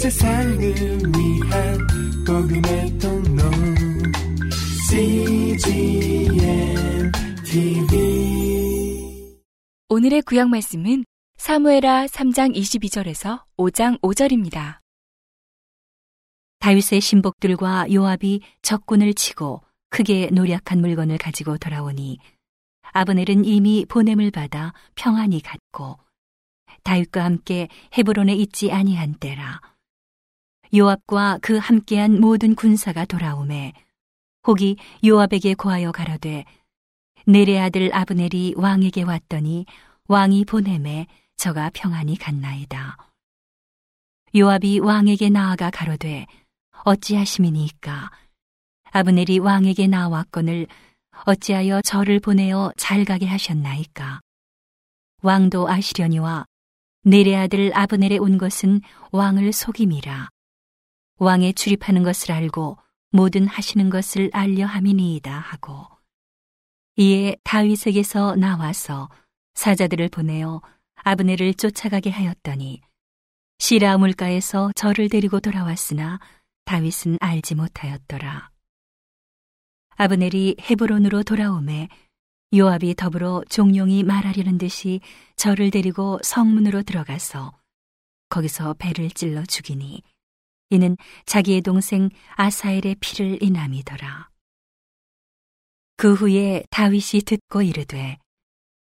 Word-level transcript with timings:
세상을 0.00 0.58
위한 0.58 1.78
복음의 2.26 2.98
통로 2.98 3.42
CGM 4.88 6.32
TV 7.44 9.36
오늘의 9.90 10.22
구약 10.22 10.48
말씀은 10.48 11.04
사무에라 11.36 12.06
3장 12.06 12.56
22절에서 12.56 13.42
5장 13.58 14.00
5절입니다. 14.00 14.78
다윗의 16.60 17.02
신복들과 17.02 17.92
요압이 17.92 18.40
적군을 18.62 19.12
치고 19.12 19.60
크게 19.90 20.30
노력한 20.32 20.80
물건을 20.80 21.18
가지고 21.18 21.58
돌아오니 21.58 22.16
아브넬은 22.92 23.44
이미 23.44 23.84
보냄을 23.86 24.30
받아 24.30 24.72
평안히 24.94 25.42
갔고 25.42 25.98
다윗과 26.84 27.22
함께 27.22 27.68
헤브론에 27.98 28.34
있지 28.34 28.72
아니한 28.72 29.16
때라 29.20 29.60
요압과 30.72 31.40
그 31.42 31.58
함께한 31.58 32.20
모든 32.20 32.54
군사가 32.54 33.04
돌아오매 33.04 33.72
혹이 34.46 34.76
요압에게 35.04 35.54
고하여 35.54 35.90
가로되 35.90 36.44
내레 37.26 37.58
아들 37.58 37.92
아브넬이 37.92 38.54
왕에게 38.56 39.02
왔더니 39.02 39.66
왕이 40.06 40.44
보냄에 40.44 41.06
저가 41.36 41.70
평안히 41.74 42.16
갔나이다. 42.16 42.96
요압이 44.36 44.78
왕에게 44.78 45.28
나아가 45.30 45.70
가로되 45.70 46.26
어찌하심이니까? 46.84 48.10
아브넬이 48.92 49.40
왕에게 49.40 49.88
나왔거늘 49.88 50.68
어찌하여 51.26 51.82
저를 51.82 52.20
보내어 52.20 52.72
잘 52.76 53.04
가게 53.04 53.26
하셨나이까? 53.26 54.20
왕도 55.22 55.68
아시려니와 55.68 56.46
내레 57.02 57.34
아들 57.34 57.76
아브넬에 57.76 58.18
온 58.18 58.38
것은 58.38 58.80
왕을 59.10 59.52
속임이라 59.52 60.28
왕에 61.20 61.52
출입하는 61.52 62.02
것을 62.02 62.32
알고 62.32 62.78
모든 63.10 63.46
하시는 63.46 63.90
것을 63.90 64.30
알려 64.32 64.64
함이니이다 64.64 65.30
하고 65.30 65.86
이에 66.96 67.36
다윗에게서 67.44 68.36
나와서 68.36 69.10
사자들을 69.52 70.08
보내어 70.08 70.62
아브넬을 70.94 71.54
쫓아가게 71.54 72.08
하였더니 72.08 72.80
시라 73.58 73.98
물가에서 73.98 74.72
저를 74.74 75.10
데리고 75.10 75.40
돌아왔으나 75.40 76.20
다윗은 76.64 77.18
알지 77.20 77.54
못하였더라. 77.54 78.50
아브넬이 79.96 80.56
헤브론으로 80.58 81.24
돌아오매 81.24 81.88
요압이 82.54 82.94
더불어 82.94 83.42
종용이 83.50 84.04
말하려는 84.04 84.56
듯이 84.56 85.00
저를 85.36 85.70
데리고 85.70 86.18
성문으로 86.22 86.82
들어가서 86.82 87.52
거기서 88.30 88.74
배를 88.78 89.10
찔러 89.10 89.44
죽이니 89.44 90.02
이는 90.70 90.96
자기의 91.26 91.60
동생 91.60 92.08
아사엘의 92.36 92.96
피를 93.00 93.42
인함이더라. 93.42 94.30
그 95.96 96.14
후에 96.14 96.64
다윗이 96.70 97.22
듣고 97.26 97.62
이르되 97.62 98.18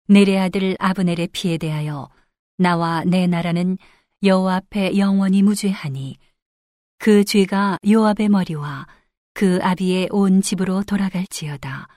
내레 0.08 0.39
아들 0.39 0.76
아브넬의 0.80 1.28
피에 1.28 1.58
대하여 1.58 2.09
나와 2.58 3.04
내 3.06 3.28
나라는 3.28 3.78
여호와 4.23 4.56
앞에 4.56 4.98
영원히 4.98 5.42
무죄하니 5.44 6.17
그 6.98 7.26
죄가 7.26 7.78
요압의 7.86 8.30
머리와 8.30 8.88
그 9.34 9.59
아비의 9.61 10.08
온 10.11 10.42
집으로 10.42 10.84
돌아갈지어다. 10.84 11.88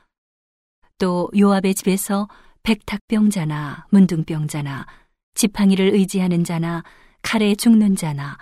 또 0.99 1.31
요압의 1.37 1.75
집에서 1.75 2.29
백탁병자나 2.65 3.87
문둥병자나 3.91 4.87
지팡이를 5.35 5.95
의지하는 5.95 6.43
자나 6.43 6.83
칼에 7.23 7.55
죽는 7.55 7.95
자나 7.95 8.39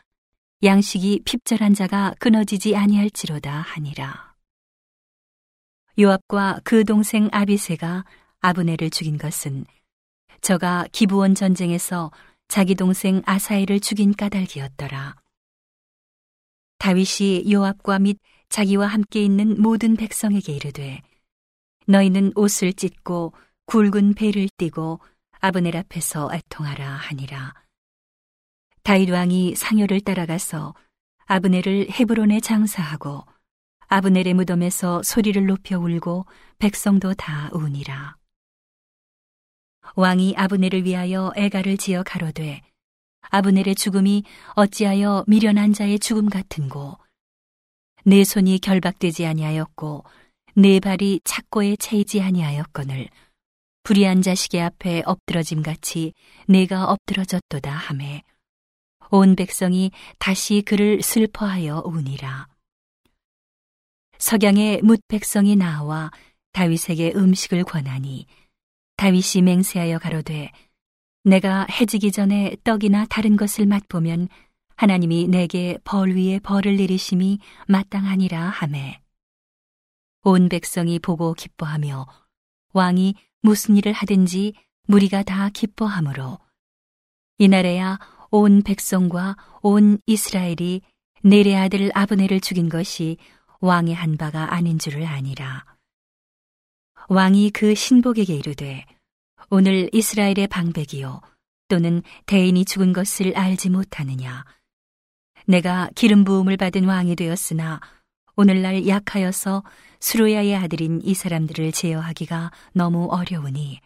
양식이 0.62 1.20
핍절한 1.24 1.74
자가 1.74 2.14
끊어지지 2.19 2.77
아니할지로다 2.77 3.60
하니라. 3.60 4.34
요압과 5.98 6.60
그 6.65 6.84
동생 6.84 7.28
아비세가 7.32 8.04
아브네를 8.41 8.91
죽인 8.91 9.19
것은 9.19 9.65
저가 10.41 10.87
기부원 10.92 11.34
전쟁에서 11.34 12.10
자기 12.48 12.75
동생 12.75 13.22
아사엘을 13.25 13.81
죽인 13.81 14.15
까닭이었더라. 14.15 15.16
다윗이 16.78 17.50
요압과 17.50 17.98
및 18.00 18.19
자기와 18.48 18.86
함께 18.86 19.25
있는 19.25 19.60
모든 19.60 19.97
백성에게 19.97 20.53
이르되 20.53 21.00
너희는 21.86 22.32
옷을 22.36 22.72
찢고 22.72 23.32
굵은 23.66 24.15
배를 24.15 24.48
띠고 24.56 25.00
아브넬 25.41 25.76
앞에서 25.76 26.31
애통하라 26.32 26.86
하니라. 26.86 27.63
다윗 28.84 29.09
왕이 29.09 29.55
상여를 29.55 30.03
따라가서 30.03 30.75
아브넬을 31.25 31.91
헤브론에 31.91 32.41
장사하고 32.41 33.25
아브넬의 33.89 34.34
무덤에서 34.34 35.03
소리를 35.03 35.47
높여 35.47 35.78
울고 35.78 36.27
백성도 36.59 37.15
다 37.15 37.49
우니라. 37.55 38.17
왕이 39.97 40.34
아브넬을 40.37 40.84
위하여 40.84 41.33
애가를 41.34 41.78
지어 41.78 42.03
가로되 42.03 42.61
아브넬의 43.31 43.75
죽음이 43.75 44.22
어찌하여 44.49 45.25
미련한 45.28 45.72
자의 45.72 45.99
죽음 45.99 46.28
같은고 46.28 46.99
내 48.05 48.22
손이 48.22 48.59
결박되지 48.59 49.25
아니하였고 49.25 50.05
내 50.56 50.78
발이 50.78 51.22
착고에 51.25 51.77
채이지 51.77 52.21
아니하였거늘 52.21 53.09
불의한 53.83 54.21
자식의 54.21 54.61
앞에 54.61 55.03
엎드러짐 55.06 55.62
같이 55.62 56.12
내가 56.47 56.84
엎드러졌도다 56.91 57.71
하매 57.72 58.22
온 59.10 59.37
백성이 59.37 59.91
다시 60.19 60.62
그를 60.62 61.03
슬퍼하여 61.03 61.82
우니라. 61.84 62.48
석양에 64.19 64.81
뭇 64.82 65.00
백성이 65.09 65.56
나와 65.56 66.10
다윗에게 66.53 67.12
음식을 67.15 67.65
권하니 67.65 68.26
다윗이 68.97 69.42
맹세하여 69.42 69.98
가로되 69.98 70.50
내가 71.25 71.66
해지기 71.70 72.12
전에 72.12 72.56
떡이나 72.65 73.06
다른 73.06 73.37
것을 73.37 73.66
맛보면 73.66 74.28
하나님이 74.76 75.28
내게 75.28 75.78
벌 75.84 76.15
위에 76.15 76.38
벌을 76.38 76.76
내리심이 76.76 77.38
마땅하니라 77.69 78.41
하매. 78.41 79.00
온 80.22 80.48
백성이 80.48 80.98
보고 80.98 81.34
기뻐하며 81.34 82.06
왕이 82.72 83.15
무슨 83.42 83.76
일을 83.76 83.92
하든지 83.92 84.54
무리가 84.86 85.22
다 85.22 85.48
기뻐하므로 85.50 86.38
이날에야 87.38 87.98
온 88.37 88.62
백성과 88.62 89.37
온 89.62 90.00
이스라엘이 90.06 90.83
내레 91.22 91.55
아들 91.55 91.93
아브네를 91.95 92.41
죽인 92.41 92.69
것이 92.69 93.17
왕의 93.61 93.95
한 93.95 94.17
바가 94.17 94.53
아닌 94.53 94.77
줄을 94.77 95.06
아니라. 95.06 95.65
왕이 97.09 97.50
그 97.50 97.77
신복에게 97.77 98.34
이르되 98.34 98.87
오늘 99.50 99.89
이스라엘의 99.93 100.49
방백이요 100.49 101.21
또는 101.69 102.03
대인이 102.27 102.65
죽은 102.65 102.93
것을 102.93 103.37
알지 103.37 103.71
못하느냐? 103.71 104.45
내가 105.47 105.89
기름 105.95 106.25
부음을 106.25 106.56
받은 106.56 106.87
왕이 106.87 107.15
되었으나 107.15 107.81
오늘날 108.34 108.89
약하여서 108.89 109.62
수로야의 110.01 110.56
아들인 110.56 111.01
이 111.05 111.15
사람들을 111.15 111.71
제어하기가 111.71 112.51
너무 112.72 113.06
어려우니 113.12 113.81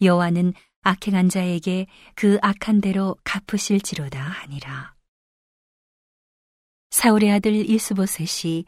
여호와는 0.00 0.54
악행한 0.82 1.28
자에게 1.28 1.86
그 2.14 2.38
악한 2.42 2.80
대로 2.80 3.16
갚으실지로다 3.24 4.20
하니라. 4.20 4.94
사울의 6.90 7.32
아들 7.32 7.54
이스보셋이 7.70 8.64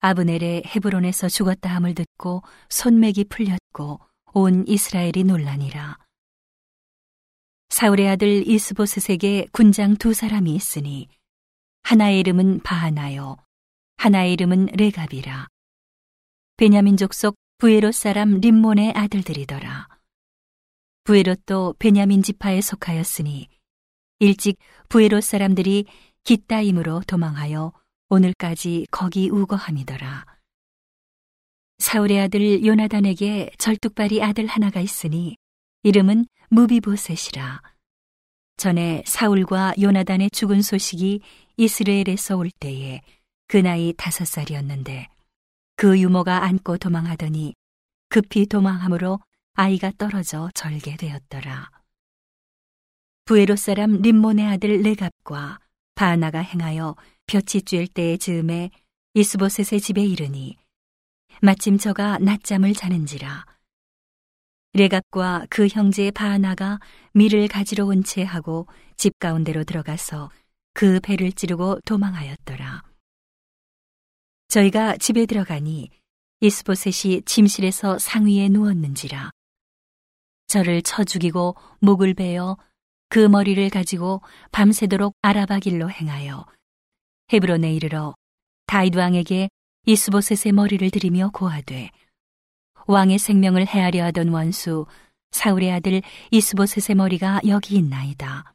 아브넬의 0.00 0.62
헤브론에서 0.66 1.28
죽었다 1.28 1.74
함을 1.74 1.94
듣고 1.94 2.42
손맥이 2.68 3.24
풀렸고 3.24 4.00
온 4.32 4.64
이스라엘이 4.66 5.24
논란이라. 5.24 5.98
사울의 7.68 8.08
아들 8.08 8.46
이스보셋에게 8.48 9.48
군장 9.52 9.96
두 9.96 10.14
사람이 10.14 10.54
있으니 10.54 11.08
하나의 11.82 12.20
이름은 12.20 12.60
바하나요 12.60 13.36
하나의 13.96 14.32
이름은 14.34 14.66
레갑이라. 14.66 15.48
베냐민 16.56 16.96
족속 16.96 17.36
부에롯 17.58 17.94
사람 17.94 18.40
림몬의 18.40 18.92
아들들이더라. 18.94 19.95
부에롯도 21.06 21.76
베냐민 21.78 22.20
지파에 22.24 22.60
속하였으니 22.60 23.48
일찍 24.18 24.58
부에롯 24.88 25.22
사람들이 25.22 25.86
기따임으로 26.24 27.02
도망하여 27.06 27.72
오늘까지 28.08 28.88
거기 28.90 29.30
우거함이더라. 29.30 30.26
사울의 31.78 32.20
아들 32.22 32.66
요나단에게 32.66 33.52
절뚝발이 33.56 34.20
아들 34.20 34.46
하나가 34.46 34.80
있으니 34.80 35.36
이름은 35.84 36.26
무비보셋이라. 36.48 37.62
전에 38.56 39.04
사울과 39.06 39.74
요나단의 39.80 40.30
죽은 40.32 40.60
소식이 40.60 41.20
이스라엘에서 41.56 42.36
올 42.36 42.50
때에 42.50 43.00
그 43.46 43.58
나이 43.58 43.94
다섯 43.96 44.24
살이었는데 44.24 45.06
그 45.76 46.00
유모가 46.00 46.42
안고 46.42 46.78
도망하더니 46.78 47.54
급히 48.08 48.46
도망함으로 48.46 49.20
아이가 49.58 49.90
떨어져 49.96 50.50
절게 50.54 50.96
되었더라. 50.96 51.70
부에로 53.24 53.56
사람 53.56 54.02
림몬의 54.02 54.46
아들 54.46 54.82
레갑과 54.82 55.58
바나가 55.94 56.40
행하여 56.40 56.94
볕이 57.26 57.62
쬐을 57.62 57.92
때의 57.92 58.18
즈음에 58.18 58.70
이스보셋의 59.14 59.80
집에 59.80 60.04
이르니 60.04 60.56
마침 61.40 61.78
저가 61.78 62.18
낮잠을 62.18 62.74
자는지라 62.74 63.46
레갑과 64.74 65.46
그 65.48 65.68
형제 65.68 66.10
바나가 66.10 66.78
밀을 67.14 67.48
가지러 67.48 67.86
온 67.86 68.04
채 68.04 68.22
하고 68.22 68.66
집 68.98 69.18
가운데로 69.18 69.64
들어가서 69.64 70.30
그 70.74 71.00
배를 71.00 71.32
찌르고 71.32 71.80
도망하였더라. 71.86 72.82
저희가 74.48 74.98
집에 74.98 75.24
들어가니 75.24 75.88
이스보셋이 76.40 77.22
침실에서 77.22 77.98
상위에 77.98 78.50
누웠는지라. 78.50 79.30
저를 80.46 80.82
쳐 80.82 81.04
죽이고 81.04 81.56
목을 81.80 82.14
베어 82.14 82.56
그 83.08 83.18
머리를 83.18 83.68
가지고 83.70 84.22
밤새도록 84.52 85.14
아라바 85.22 85.60
길로 85.60 85.90
행하여 85.90 86.46
헤브론에 87.32 87.72
이르러 87.72 88.14
다이드 88.66 88.98
왕에게 88.98 89.48
이스보셋의 89.86 90.52
머리를 90.52 90.90
들이며 90.90 91.30
고하되 91.32 91.90
왕의 92.86 93.18
생명을 93.18 93.66
헤아려 93.66 94.04
하던 94.06 94.28
원수 94.28 94.86
사울의 95.30 95.72
아들 95.72 96.02
이스보셋의 96.30 96.96
머리가 96.96 97.40
여기 97.46 97.76
있나이다. 97.76 98.54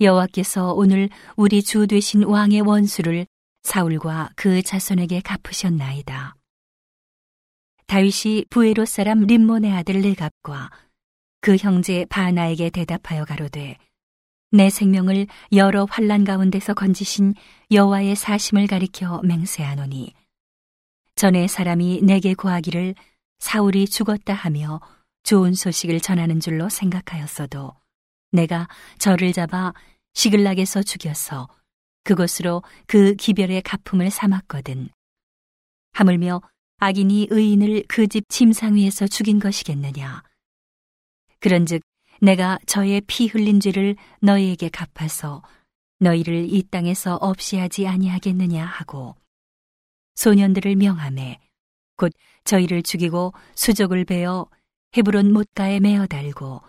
여호와께서 0.00 0.72
오늘 0.72 1.08
우리 1.36 1.62
주 1.62 1.86
되신 1.86 2.24
왕의 2.24 2.62
원수를 2.62 3.26
사울과 3.62 4.30
그 4.34 4.62
자손에게 4.62 5.20
갚으셨나이다. 5.20 6.34
다윗이 7.92 8.46
부에로 8.48 8.86
사람 8.86 9.26
림몬의 9.26 9.70
아들 9.70 10.00
레갑과 10.00 10.70
그 11.42 11.56
형제 11.56 12.06
바나에게 12.06 12.70
대답하여 12.70 13.26
가로되 13.26 13.76
내 14.50 14.70
생명을 14.70 15.26
여러 15.52 15.84
환란 15.84 16.24
가운데서 16.24 16.72
건지신 16.72 17.34
여호와의 17.70 18.16
사심을 18.16 18.66
가리켜 18.66 19.20
맹세하노니 19.24 20.14
전에 21.16 21.46
사람이 21.46 22.00
내게 22.02 22.32
구하기를 22.32 22.94
사울이 23.40 23.86
죽었다 23.86 24.32
하며 24.32 24.80
좋은 25.22 25.52
소식을 25.52 26.00
전하는 26.00 26.40
줄로 26.40 26.70
생각하였어도 26.70 27.74
내가 28.30 28.68
저를 28.96 29.34
잡아 29.34 29.74
시글락에서 30.14 30.82
죽여서 30.82 31.46
그곳으로 32.04 32.62
그 32.86 33.16
기별의 33.16 33.60
가품을 33.60 34.10
삼았거든. 34.10 34.88
하물며 35.92 36.40
악인이 36.82 37.28
의인을 37.30 37.84
그 37.86 38.08
집 38.08 38.28
침상 38.28 38.74
위에서 38.74 39.06
죽인 39.06 39.38
것이겠느냐. 39.38 40.24
그런즉 41.38 41.80
내가 42.20 42.58
저의 42.66 43.00
피 43.06 43.28
흘린 43.28 43.60
죄를 43.60 43.94
너희에게 44.20 44.68
갚아서 44.68 45.42
너희를 46.00 46.52
이 46.52 46.60
땅에서 46.64 47.14
없이 47.20 47.56
하지 47.56 47.86
아니하겠느냐 47.86 48.64
하고 48.64 49.14
소년들을 50.16 50.74
명함에 50.74 51.38
곧 51.96 52.12
저희를 52.42 52.82
죽이고 52.82 53.32
수족을 53.54 54.04
베어 54.04 54.48
헤브론 54.96 55.32
못가에 55.32 55.78
메어 55.78 56.06
달고 56.08 56.62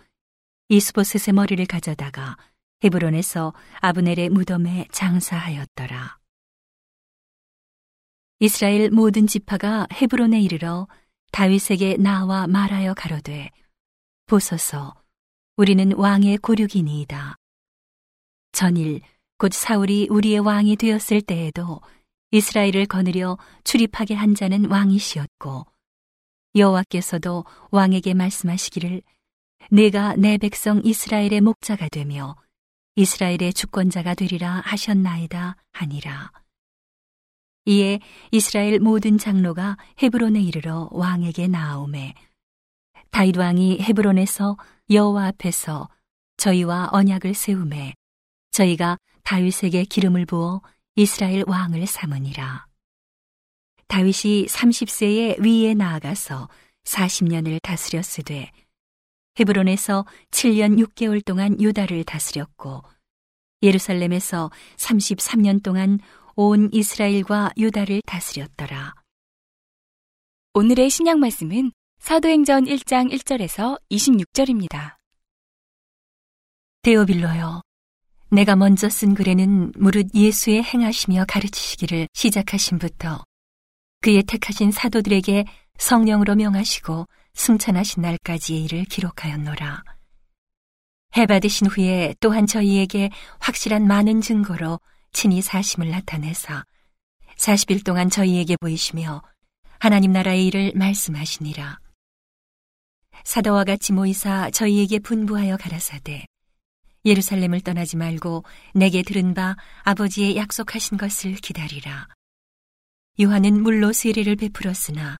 이스보셋의 0.68 1.34
머리를 1.34 1.66
가져다가 1.66 2.36
헤브론에서 2.84 3.52
아브넬의 3.80 4.28
무덤에 4.28 4.86
장사하였더라. 4.92 6.23
이스라엘 8.44 8.90
모든 8.90 9.26
지파가 9.26 9.86
헤브론에 9.90 10.38
이르러 10.38 10.86
다윗에게 11.32 11.96
나와 11.96 12.46
말하여 12.46 12.92
가로되 12.92 13.50
보소서 14.26 14.94
우리는 15.56 15.94
왕의 15.94 16.36
고륙이니이다. 16.36 17.36
전일 18.52 19.00
곧 19.38 19.54
사울이 19.54 20.08
우리의 20.10 20.40
왕이 20.40 20.76
되었을 20.76 21.22
때에도 21.22 21.80
이스라엘을 22.32 22.84
거느려 22.84 23.38
출입하게 23.64 24.12
한 24.12 24.34
자는 24.34 24.70
왕이시었고 24.70 25.64
여호와께서도 26.54 27.46
왕에게 27.70 28.12
말씀하시기를 28.12 29.00
내가 29.70 30.16
내 30.16 30.36
백성 30.36 30.82
이스라엘의 30.84 31.40
목자가 31.40 31.88
되며 31.88 32.36
이스라엘의 32.96 33.54
주권자가 33.54 34.14
되리라 34.14 34.60
하셨나이다 34.66 35.56
하니라. 35.72 36.43
이에 37.66 38.00
이스라엘 38.30 38.78
모든 38.78 39.18
장로가 39.18 39.76
헤브론에 40.02 40.40
이르러 40.40 40.88
왕에게 40.92 41.48
나아오매 41.48 42.14
다윗 43.10 43.36
왕이 43.36 43.80
헤브론에서 43.80 44.56
여호와 44.90 45.28
앞에서 45.28 45.88
저희와 46.36 46.90
언약을 46.92 47.34
세우매 47.34 47.94
저희가 48.50 48.98
다윗에게 49.22 49.84
기름을 49.84 50.26
부어 50.26 50.62
이스라엘 50.96 51.42
왕을 51.46 51.86
삼으니라. 51.86 52.66
다윗이 53.88 54.46
30세에 54.46 55.40
위에 55.40 55.74
나아가서 55.74 56.48
40년을 56.84 57.60
다스렸으되 57.62 58.52
헤브론에서 59.40 60.04
7년 60.30 60.78
6개월 60.86 61.24
동안 61.24 61.60
유다를 61.60 62.04
다스렸고 62.04 62.82
예루살렘에서 63.62 64.50
33년 64.76 65.62
동안 65.62 65.98
온 66.36 66.68
이스라엘과 66.72 67.52
유다를 67.56 68.02
다스렸더라. 68.06 68.94
오늘의 70.54 70.90
신약 70.90 71.18
말씀은 71.18 71.72
사도행전 71.98 72.64
1장 72.64 73.12
1절에서 73.12 73.80
26절입니다. 73.90 74.96
데오빌로여, 76.82 77.62
내가 78.30 78.56
먼저 78.56 78.88
쓴 78.88 79.14
글에는 79.14 79.72
무릇 79.76 80.08
예수의 80.12 80.62
행하시며 80.64 81.24
가르치시기를 81.28 82.08
시작하신부터 82.12 83.22
그의 84.00 84.24
택하신 84.24 84.72
사도들에게 84.72 85.44
성령으로 85.78 86.34
명하시고 86.34 87.06
승천하신 87.34 88.02
날까지의 88.02 88.64
일을 88.64 88.84
기록하였노라. 88.84 89.82
해받으신 91.16 91.68
후에 91.68 92.14
또한 92.18 92.46
저희에게 92.46 93.10
확실한 93.38 93.86
많은 93.86 94.20
증거로 94.20 94.80
친히 95.14 95.40
사심을 95.40 95.90
나타내사 95.90 96.64
40일 97.38 97.84
동안 97.84 98.10
저희에게 98.10 98.56
보이시며 98.60 99.22
하나님 99.78 100.12
나라의 100.12 100.46
일을 100.46 100.72
말씀하시니라. 100.74 101.78
사도와 103.22 103.64
같이 103.64 103.92
모이사 103.92 104.50
저희에게 104.50 104.98
분부하여 104.98 105.56
가라사대 105.56 106.26
예루살렘을 107.04 107.60
떠나지 107.60 107.96
말고 107.96 108.44
내게 108.74 109.02
들은 109.02 109.34
바 109.34 109.56
아버지의 109.84 110.36
약속하신 110.36 110.98
것을 110.98 111.34
기다리라. 111.36 112.08
요한은 113.20 113.62
물로 113.62 113.92
세례를 113.92 114.34
베풀었으나 114.34 115.16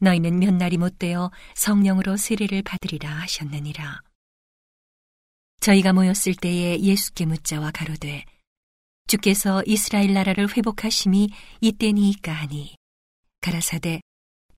너희는 0.00 0.38
몇 0.38 0.54
날이 0.54 0.78
못되어 0.78 1.30
성령으로 1.54 2.16
세례를 2.16 2.62
받으리라 2.62 3.10
하셨느니라. 3.10 4.00
저희가 5.60 5.92
모였을 5.92 6.34
때에 6.34 6.80
예수께 6.80 7.26
묻자와 7.26 7.70
가로되 7.72 8.24
주께서 9.06 9.62
이스라엘 9.66 10.12
나라를 10.12 10.56
회복하심이 10.56 11.28
이때니이까 11.60 12.32
하니 12.32 12.74
가라사대 13.40 14.00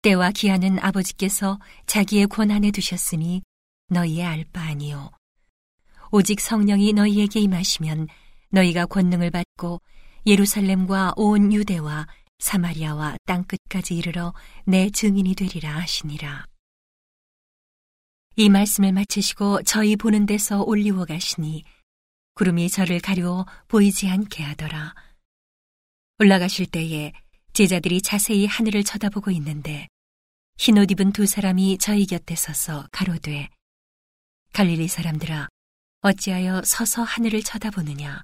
때와 0.02 0.30
기한은 0.30 0.78
아버지께서 0.78 1.58
자기의 1.86 2.28
권한에 2.28 2.70
두셨으니 2.70 3.42
너희의 3.90 4.24
알바 4.24 4.60
아니요 4.60 5.10
오직 6.10 6.40
성령이 6.40 6.92
너희에게 6.94 7.40
임하시면 7.40 8.08
너희가 8.50 8.86
권능을 8.86 9.30
받고 9.30 9.80
예루살렘과 10.26 11.12
온 11.16 11.52
유대와 11.52 12.06
사마리아와 12.38 13.16
땅 13.26 13.44
끝까지 13.44 13.96
이르러 13.96 14.32
내 14.64 14.90
증인이 14.90 15.34
되리라 15.34 15.76
하시니라. 15.76 16.46
이 18.36 18.48
말씀을 18.48 18.92
마치시고 18.92 19.62
저희 19.64 19.96
보는 19.96 20.26
데서 20.26 20.62
올리워 20.62 21.04
가시니 21.04 21.64
구름이 22.38 22.70
저를 22.70 23.00
가리워 23.00 23.46
보이지 23.66 24.08
않게 24.08 24.44
하더라. 24.44 24.94
올라가실 26.20 26.66
때에 26.66 27.12
제자들이 27.52 28.00
자세히 28.00 28.46
하늘을 28.46 28.84
쳐다보고 28.84 29.32
있는데 29.32 29.88
흰 30.56 30.78
옷 30.78 30.88
입은 30.92 31.10
두 31.10 31.26
사람이 31.26 31.78
저희 31.78 32.06
곁에 32.06 32.36
서서 32.36 32.86
가로되 32.92 33.48
갈릴리 34.52 34.86
사람들아 34.86 35.48
어찌하여 36.02 36.62
서서 36.64 37.02
하늘을 37.02 37.42
쳐다보느냐 37.42 38.22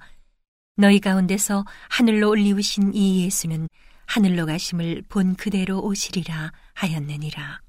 너희 0.76 1.00
가운데서 1.00 1.64
하늘로 1.88 2.30
올리우신 2.30 2.94
이 2.94 3.25
예수는 3.25 3.68
하늘로 4.06 4.47
가심을 4.47 5.02
본 5.09 5.35
그대로 5.35 5.80
오시리라 5.80 6.52
하였느니라. 6.75 7.61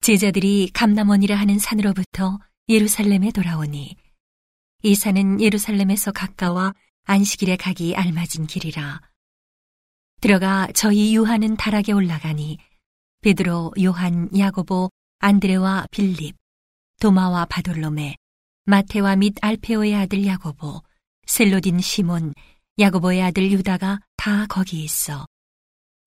제자들이 0.00 0.70
감남원이라 0.72 1.34
하는 1.34 1.58
산으로부터 1.58 2.38
예루살렘에 2.68 3.32
돌아오니 3.32 3.96
이 4.84 4.96
산은 4.96 5.40
예루살렘에서 5.40 6.10
가까워 6.10 6.72
안식일에 7.04 7.56
가기 7.56 7.94
알맞은 7.94 8.46
길이라. 8.48 9.00
들어가 10.20 10.68
저희 10.74 11.14
유한은 11.14 11.56
다락에 11.56 11.92
올라가니 11.92 12.58
베드로, 13.20 13.74
요한, 13.80 14.28
야고보, 14.36 14.90
안드레와 15.20 15.86
빌립, 15.92 16.36
도마와 17.00 17.44
바돌로메, 17.44 18.16
마테와 18.64 19.16
및 19.16 19.34
알페오의 19.40 19.94
아들 19.94 20.26
야고보, 20.26 20.82
셀로딘 21.26 21.80
시몬, 21.80 22.34
야고보의 22.80 23.22
아들 23.22 23.52
유다가 23.52 24.00
다 24.16 24.46
거기 24.48 24.82
있어. 24.82 25.26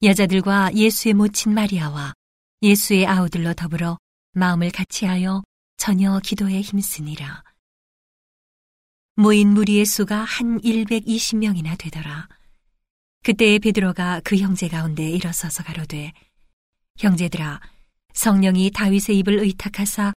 여자들과 0.04 0.74
예수의 0.74 1.14
모친 1.14 1.54
마리아와 1.54 2.14
예수의 2.62 3.08
아우들로 3.08 3.54
더불어 3.54 3.98
마음을 4.34 4.72
같이하여 4.72 5.44
전혀 5.78 6.20
기도에 6.20 6.60
힘쓰니라. 6.60 7.44
모인 9.18 9.54
무리의 9.54 9.86
수가 9.86 10.26
한 10.26 10.60
120명이나 10.60 11.78
되더라. 11.78 12.28
그때에 13.24 13.60
베드로가 13.60 14.22
그 14.26 14.36
형제 14.36 14.68
가운데 14.68 15.10
일어서서 15.10 15.64
가로되 15.64 16.12
형제들아 17.00 17.62
성령이 18.14 18.72
다윗의 18.72 19.18
입을 19.20 19.40
의탁하사 19.40 20.14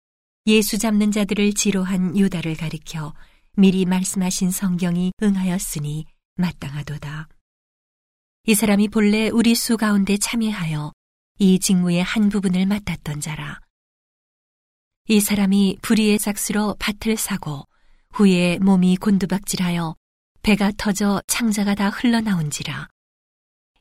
예수 0.47 0.79
잡는 0.79 1.13
자들을 1.13 1.53
지로한 1.53 2.19
유다를 2.19 2.57
가리켜 2.57 3.15
미리 3.57 3.85
말씀하신 3.85 4.51
성경이 4.51 5.13
응하였으니 5.23 6.05
마땅하도다. 6.35 7.29
이 8.47 8.55
사람이 8.55 8.89
본래 8.89 9.29
우리 9.29 9.55
수 9.55 9.77
가운데 9.77 10.17
참여하여 10.17 10.93
이 11.39 11.61
직무의 11.61 12.03
한 12.03 12.31
부분을 12.31 12.67
맡았던 12.67 13.21
자라. 13.21 13.61
이 15.09 15.21
사람이 15.21 15.79
불의의 15.83 16.19
삭스로 16.19 16.75
밭을 16.81 17.17
사고 17.17 17.69
후에 18.13 18.59
몸이 18.59 18.97
곤두박질하여 18.97 19.97
배가 20.43 20.73
터져 20.77 21.23
창자가 21.27 21.75
다 21.75 21.91
흘러나온지라. 21.91 22.89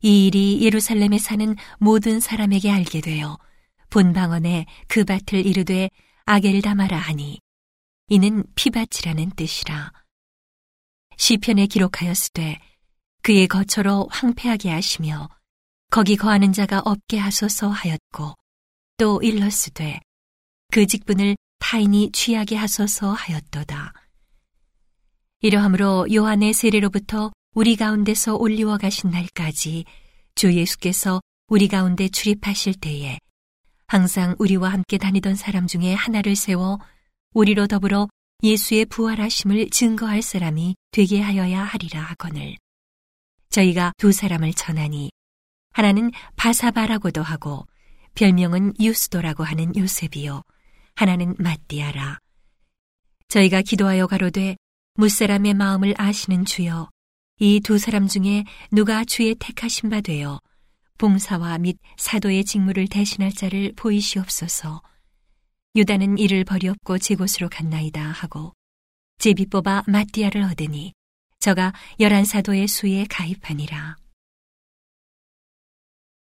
이 0.02 0.28
일이 0.28 0.64
예루살렘에 0.64 1.18
사는 1.18 1.56
모든 1.80 2.20
사람에게 2.20 2.72
알게 2.72 3.02
되어 3.02 3.38
본방언에 3.90 4.66
그 4.88 5.04
밭을 5.04 5.46
이르되 5.46 5.90
아겔다마라 6.26 6.98
하니 6.98 7.40
이는 8.10 8.44
피밭이라는 8.56 9.32
뜻이라. 9.32 9.92
시편에 11.18 11.66
기록하였으되 11.68 12.60
그의 13.24 13.48
거처로 13.48 14.08
황폐하게 14.12 14.70
하시며 14.70 15.30
거기 15.90 16.16
거하는 16.16 16.54
자가 16.54 16.82
없게 16.86 17.18
하소서 17.18 17.70
하였고 17.70 18.36
또 18.98 19.22
일렀으되 19.22 20.00
그 20.72 20.86
직분을 20.86 21.36
타인이 21.60 22.12
취하게 22.12 22.56
하소서 22.56 23.14
하였도다. 23.14 23.94
이러함으로 25.48 26.08
요한의 26.14 26.52
세례로부터 26.52 27.32
우리 27.56 27.78
가운데서 27.78 28.36
올리워 28.36 28.78
가신 28.78 29.12
날까지 29.12 29.86
주 30.36 30.54
예수께서 30.54 31.22
우리 31.48 31.70
가운데 31.70 32.10
출입하실 32.10 32.74
때에 32.82 33.18
항상 33.88 34.36
우리와 34.40 34.68
함께 34.68 34.98
다니던 34.98 35.36
사람 35.36 35.66
중에 35.66 35.94
하나를 35.94 36.36
세워 36.36 36.80
우리로 37.34 37.68
더불어 37.68 38.10
예수의 38.44 38.88
부활하심을 38.88 39.70
증거할 39.70 40.22
사람이 40.22 40.76
되게 40.92 41.22
하여야 41.22 41.64
하리라 41.64 42.02
하거늘. 42.02 42.58
저희가 43.50 43.94
두 43.96 44.12
사람을 44.12 44.54
전하니 44.54 45.12
하나는 45.72 46.12
바사바라고도 46.36 47.24
하고 47.24 47.66
별명은 48.16 48.74
유스도라고 48.82 49.46
하는 49.46 49.74
요셉이요 49.78 50.42
하나는 50.96 51.36
마띠아라. 51.40 52.20
저희가 53.30 53.62
기도하여 53.62 54.08
가로되 54.08 54.58
무사람의 54.98 55.54
마음을 55.54 55.94
아시는 55.96 56.46
주여 56.46 56.90
이 57.40 57.60
두 57.60 57.78
사람 57.78 58.08
중에 58.08 58.46
누가 58.72 59.06
주의 59.06 59.36
택하신 59.36 59.92
바 59.92 60.02
되어 60.02 60.42
봉사와 60.98 61.60
및 61.60 61.78
사도의 61.98 62.44
직무를 62.46 62.88
대신할 62.88 63.32
자를 63.32 63.74
보이시옵소서. 63.76 64.82
유다는 65.76 66.18
이를 66.18 66.44
버리없고 66.44 66.98
제 66.98 67.14
곳으로 67.14 67.48
갔나이다 67.48 68.02
하고 68.02 68.54
제비 69.20 69.46
뽑아 69.46 69.84
마띠아를 69.86 70.42
얻으니 70.42 70.94
저가 71.40 71.74
열한 72.00 72.26
사도의 72.26 72.68
수에 72.68 73.06
가입하니라. 73.08 73.98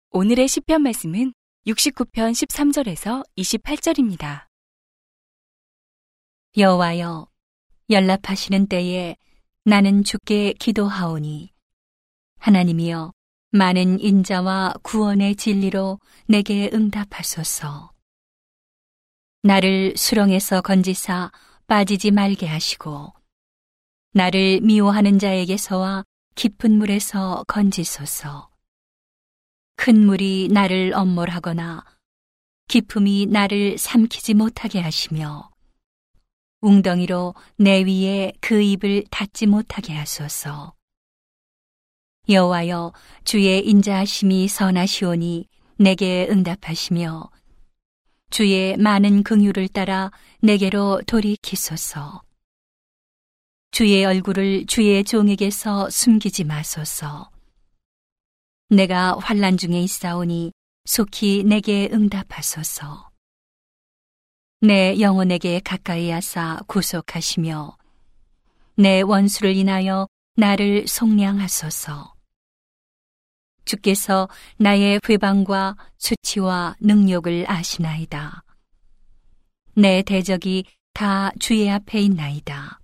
오늘의 0.10 0.48
시편 0.48 0.82
말씀은 0.82 1.34
69편 1.68 2.32
13절에서 2.32 3.24
28절입니다. 3.38 4.48
여호와여 6.58 7.35
연락하시는 7.90 8.68
때에 8.68 9.16
나는 9.64 10.04
주께 10.04 10.54
기도하오니 10.54 11.52
하나님이여 12.40 13.14
많은 13.52 14.00
인자와 14.00 14.74
구원의 14.82 15.36
진리로 15.36 16.00
내게 16.28 16.70
응답하소서. 16.74 17.92
나를 19.44 19.96
수렁에서 19.96 20.62
건지사 20.62 21.32
빠지지 21.68 22.10
말게 22.10 22.48
하시고 22.48 23.14
나를 24.14 24.62
미워하는 24.62 25.20
자에게서와 25.20 26.04
깊은 26.34 26.72
물에서 26.72 27.44
건지소서. 27.48 28.50
큰 29.76 30.06
물이 30.06 30.50
나를 30.52 30.94
엄몰하거나 30.96 31.86
깊음이 32.68 33.28
나를 33.28 33.78
삼키지 33.78 34.34
못하게 34.34 34.80
하시며 34.80 35.55
웅덩이로 36.66 37.36
내 37.58 37.84
위에 37.84 38.34
그 38.42 38.62
입을 38.62 39.06
닫지 39.12 39.46
못하게 39.46 39.94
하소서. 39.94 40.74
여호와여 42.28 42.92
주의 43.24 43.66
인자하심이 43.68 44.48
선하시오니 44.48 45.48
내게 45.78 46.28
응답하시며 46.28 47.30
주의 48.32 48.76
많은 48.78 49.22
긍휼을 49.22 49.68
따라 49.68 50.12
내게로 50.42 51.02
돌이키소서. 51.06 52.24
주의 53.70 54.04
얼굴을 54.04 54.66
주의 54.66 55.04
종에게서 55.04 55.90
숨기지 55.92 56.46
마소서. 56.46 57.30
내가 58.70 59.18
환란 59.20 59.58
중에 59.58 59.80
있사오니 59.82 60.52
속히 60.86 61.44
내게 61.44 61.90
응답하소서. 61.94 63.15
내 64.66 65.00
영혼에게 65.00 65.60
가까이 65.60 66.10
하사 66.10 66.60
구속하시며 66.66 67.78
내 68.78 69.02
원수를 69.02 69.56
인하여 69.56 70.08
나를 70.38 70.88
속량하소서. 70.88 72.16
주께서 73.66 74.28
나의 74.58 75.00
회방과 75.08 75.76
수치와 76.00 76.78
능력을 76.82 77.46
아시나이다. 77.48 78.44
내 79.76 80.02
대적이 80.02 80.66
다 80.94 81.30
주의 81.40 81.70
앞에 81.70 82.00
있나이다. 82.00 82.80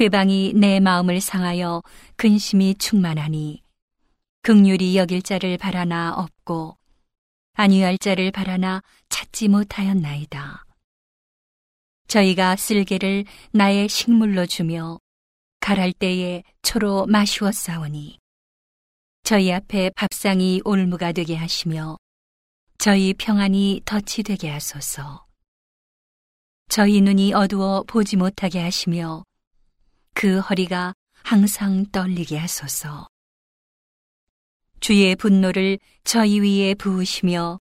회방이 0.00 0.54
내 0.54 0.80
마음을 0.80 1.20
상하여 1.20 1.82
근심이 2.16 2.74
충만하니 2.76 3.62
극률이 4.40 4.96
여길 4.96 5.20
자를 5.20 5.58
바라나 5.58 6.14
없고 6.14 6.78
아니할 7.56 7.96
자를 7.96 8.30
바라나 8.30 8.82
찾지 9.08 9.48
못하였나이다. 9.48 10.64
저희가 12.06 12.56
쓸개를 12.56 13.24
나의 13.52 13.88
식물로 13.88 14.46
주며 14.46 14.98
갈할 15.60 15.92
때에 15.94 16.42
초로 16.62 17.06
마시웠사오니 17.06 18.18
저희 19.24 19.52
앞에 19.52 19.90
밥상이 19.96 20.60
올무가 20.64 21.12
되게 21.12 21.34
하시며 21.34 21.96
저희 22.78 23.14
평안이 23.14 23.82
덫이 23.86 24.22
되게 24.22 24.50
하소서. 24.50 25.26
저희 26.68 27.00
눈이 27.00 27.32
어두워 27.32 27.84
보지 27.84 28.16
못하게 28.16 28.60
하시며 28.60 29.24
그 30.12 30.40
허리가 30.40 30.92
항상 31.22 31.86
떨리게 31.86 32.36
하소서. 32.36 33.08
주의 34.86 35.16
분노를 35.16 35.80
저희 36.04 36.38
위에 36.38 36.74
부으시며 36.74 37.58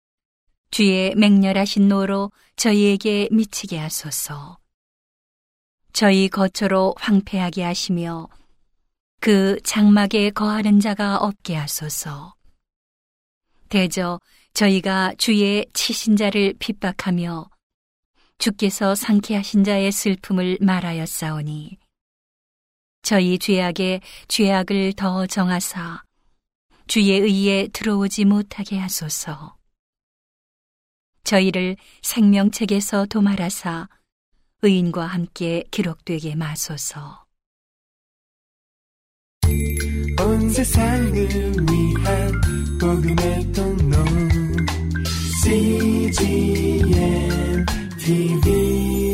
주의 0.73 1.15
맹렬하신 1.15 1.87
노로 1.87 2.33
저희에게 2.57 3.29
미치게 3.31 3.79
하소서. 3.79 4.59
저희 5.93 6.29
거처로 6.29 6.97
황폐하게 6.99 7.63
하시며 7.63 8.27
그 9.21 9.61
장막에 9.63 10.31
거하는 10.31 10.81
자가 10.81 11.19
없게 11.19 11.55
하소서. 11.55 12.35
대저 13.69 14.19
저희가 14.53 15.15
주의 15.17 15.65
치신 15.75 16.17
자를 16.17 16.55
핍박하며 16.59 17.49
주께서 18.39 18.97
상쾌하신 18.97 19.63
자의 19.63 19.93
슬픔을 19.93 20.59
말하였사오니 20.61 21.79
저희 23.03 23.39
죄악에 23.39 24.01
죄악을 24.27 24.95
더 24.95 25.29
정하사 25.29 26.03
주의 26.93 27.19
의에 27.19 27.69
들어오지 27.69 28.27
못하게 28.27 28.77
하소서. 28.77 29.57
저희를 31.25 31.79
생명책에서 32.03 33.07
도말하사 33.07 33.89
의인과 34.61 35.07
함께 35.07 35.65
기록되게 35.71 36.35
마소서. 36.35 37.25
온 40.21 40.51
세상을 40.51 41.15
위한 41.15 42.41
복음의 42.79 43.53
통로 43.53 43.97
CGM 45.45 46.85
TV 48.05 49.12